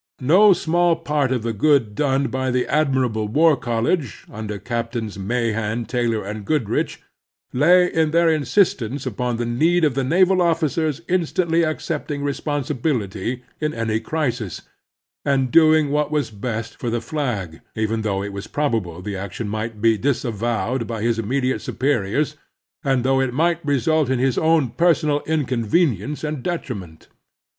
No 0.19 0.51
small 0.51 0.95
part 0.95 1.31
of 1.31 1.43
the 1.43 1.53
good 1.53 1.93
done 1.93 2.29
by 2.29 2.49
the 2.49 2.65
admirable 2.65 3.27
War 3.27 3.55
College, 3.55 4.25
under 4.31 4.57
Captains 4.57 5.19
Mahan, 5.19 5.85
Taylor, 5.85 6.25
and 6.25 6.43
Goodrich, 6.43 6.99
lay 7.53 7.85
in 7.85 8.09
their 8.09 8.27
insistence 8.27 9.05
upon 9.05 9.37
the 9.37 9.45
need 9.45 9.83
of 9.83 9.93
the 9.93 10.03
naval 10.03 10.41
officer's 10.41 11.01
instantly 11.07 11.61
accepting 11.61 12.23
responsibility 12.23 13.43
in 13.59 13.75
any 13.75 13.99
crisis, 13.99 14.63
and 15.23 15.51
doing 15.51 15.91
what 15.91 16.09
was 16.09 16.31
best 16.31 16.77
for 16.79 16.89
the 16.89 16.99
flag, 16.99 17.61
even 17.75 18.01
though 18.01 18.23
it 18.23 18.33
was 18.33 18.47
probable 18.47 19.03
the 19.03 19.15
action 19.15 19.47
might 19.47 19.81
be 19.83 19.99
dis 19.99 20.25
avowed 20.25 20.87
by 20.87 21.03
his 21.03 21.19
immediate 21.19 21.61
superiors, 21.61 22.35
and 22.83 23.03
though 23.03 23.21
it 23.21 23.35
might 23.35 23.63
result 23.63 24.09
in 24.09 24.17
his 24.17 24.39
own 24.39 24.71
personal 24.71 25.21
inconvenience 25.27 26.23
and 26.23 26.41
detriment. 26.41 27.07